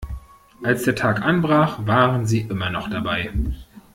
Als 0.63 0.81
der 0.81 0.95
Tag 0.95 1.21
anbrach 1.21 1.77
waren 1.85 2.25
sie 2.25 2.39
immer 2.41 2.71
noch 2.71 2.89
dabei. 2.89 3.31